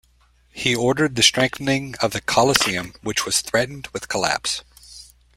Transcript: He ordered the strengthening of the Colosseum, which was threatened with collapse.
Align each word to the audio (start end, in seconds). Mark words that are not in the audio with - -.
He 0.49 0.73
ordered 0.75 1.15
the 1.15 1.21
strengthening 1.21 1.93
of 2.01 2.09
the 2.11 2.21
Colosseum, 2.21 2.95
which 3.03 3.23
was 3.23 3.41
threatened 3.41 3.87
with 3.93 4.07
collapse. 4.09 4.63